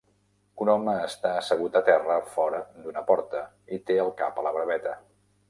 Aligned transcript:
Un 0.63 0.69
home 0.75 0.95
està 1.09 1.33
assegut 1.41 1.77
a 1.79 1.81
terra 1.89 2.15
fora 2.39 2.63
d'una 2.87 3.05
porta 3.11 3.43
i 3.79 3.81
té 3.91 4.01
el 4.07 4.11
cap 4.25 4.43
a 4.43 4.49
la 4.51 4.57
barbeta. 4.59 4.99